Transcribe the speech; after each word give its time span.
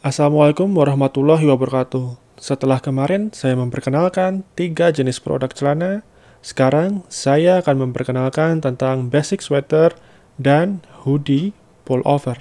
Assalamualaikum 0.00 0.80
warahmatullahi 0.80 1.44
wabarakatuh. 1.44 2.16
Setelah 2.40 2.80
kemarin 2.80 3.36
saya 3.36 3.52
memperkenalkan 3.52 4.48
tiga 4.56 4.88
jenis 4.88 5.20
produk 5.20 5.52
celana, 5.52 6.00
sekarang 6.40 7.04
saya 7.12 7.60
akan 7.60 7.84
memperkenalkan 7.84 8.64
tentang 8.64 9.12
basic 9.12 9.44
sweater 9.44 9.92
dan 10.40 10.80
hoodie 11.04 11.52
pullover. 11.84 12.40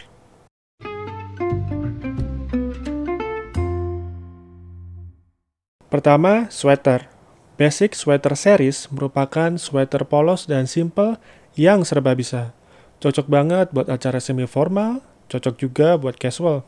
Pertama, 5.92 6.48
sweater. 6.48 7.12
Basic 7.60 7.92
Sweater 7.92 8.40
Series 8.40 8.88
merupakan 8.88 9.60
sweater 9.60 10.08
polos 10.08 10.48
dan 10.48 10.64
simple 10.64 11.20
yang 11.60 11.84
serba 11.84 12.16
bisa. 12.16 12.56
Cocok 13.04 13.28
banget 13.28 13.76
buat 13.76 13.92
acara 13.92 14.24
semi 14.24 14.48
formal, 14.48 15.04
cocok 15.28 15.60
juga 15.60 16.00
buat 16.00 16.16
casual. 16.16 16.64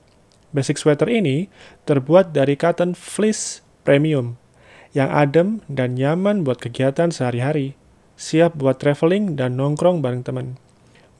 Basic 0.52 0.76
sweater 0.76 1.08
ini 1.08 1.48
terbuat 1.88 2.36
dari 2.36 2.60
cotton 2.60 2.92
fleece 2.92 3.64
premium 3.88 4.36
yang 4.92 5.08
adem 5.08 5.64
dan 5.72 5.96
nyaman 5.96 6.44
buat 6.44 6.60
kegiatan 6.60 7.08
sehari-hari. 7.08 7.80
Siap 8.20 8.60
buat 8.60 8.76
traveling 8.76 9.40
dan 9.40 9.56
nongkrong 9.56 10.04
bareng 10.04 10.28
teman. 10.28 10.60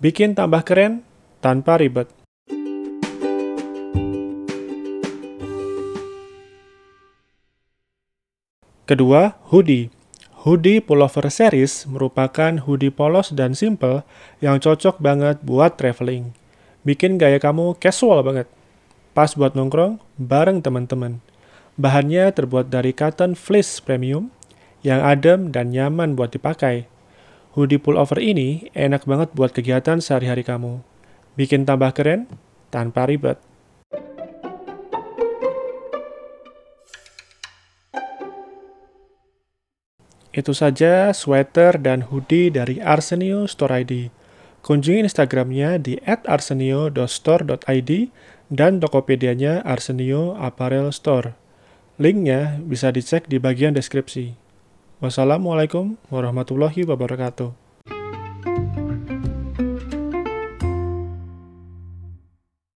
Bikin 0.04 0.36
tambah 0.36 0.68
keren 0.68 1.08
tanpa 1.40 1.80
ribet. 1.80 2.12
Kedua, 8.84 9.40
hoodie. 9.48 9.88
Hoodie 10.44 10.84
pullover 10.84 11.32
series 11.32 11.88
merupakan 11.88 12.52
hoodie 12.68 12.92
polos 12.92 13.32
dan 13.32 13.56
simple 13.56 14.04
yang 14.44 14.60
cocok 14.60 15.00
banget 15.00 15.40
buat 15.40 15.80
traveling. 15.80 16.36
Bikin 16.84 17.16
gaya 17.16 17.40
kamu 17.40 17.80
casual 17.80 18.20
banget. 18.28 18.52
Pas 19.12 19.36
buat 19.36 19.60
nongkrong 19.60 20.00
bareng 20.16 20.64
teman-teman. 20.64 21.20
Bahannya 21.76 22.32
terbuat 22.32 22.72
dari 22.72 22.96
cotton 22.96 23.36
fleece 23.36 23.84
premium 23.84 24.32
yang 24.88 25.04
adem 25.04 25.52
dan 25.52 25.76
nyaman 25.76 26.16
buat 26.16 26.32
dipakai. 26.32 26.88
Hoodie 27.52 27.76
pullover 27.76 28.24
ini 28.24 28.72
enak 28.72 29.04
banget 29.04 29.36
buat 29.36 29.52
kegiatan 29.52 30.00
sehari-hari 30.00 30.48
kamu. 30.48 30.80
Bikin 31.36 31.68
tambah 31.68 31.92
keren 31.92 32.32
tanpa 32.72 33.04
ribet. 33.04 33.36
Itu 40.32 40.56
saja 40.56 41.12
sweater 41.12 41.76
dan 41.76 42.08
hoodie 42.08 42.48
dari 42.48 42.80
Arsenio 42.80 43.44
Store 43.52 43.84
ID. 43.84 44.08
Kunjungi 44.64 45.04
Instagramnya 45.04 45.76
di 45.76 46.00
@arsenio.store.id 46.08 47.92
dan 48.52 48.84
Tokopedia-nya 48.84 49.64
Arsenio 49.64 50.36
Apparel 50.36 50.92
Store. 50.92 51.40
Linknya 51.96 52.60
bisa 52.60 52.92
dicek 52.92 53.32
di 53.32 53.40
bagian 53.40 53.72
deskripsi. 53.72 54.36
Wassalamualaikum 55.00 55.96
warahmatullahi 56.12 56.84
wabarakatuh. 56.84 57.61